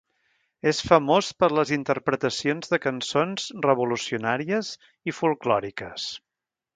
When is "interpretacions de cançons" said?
1.77-3.45